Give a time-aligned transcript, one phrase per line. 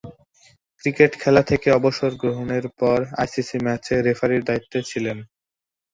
[0.83, 5.17] Cricket খেলা থেকে অবসর গ্রহণের পর আইসিসি ম্যাচ রেফারির দায়িত্বে ছিলেন।